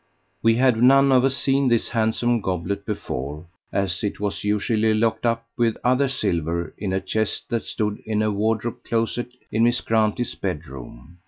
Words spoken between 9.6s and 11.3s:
Miss Grantley's bed room.